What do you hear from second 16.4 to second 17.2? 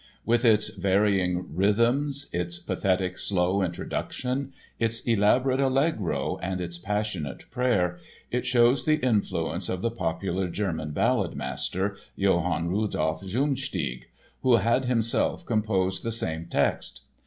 text.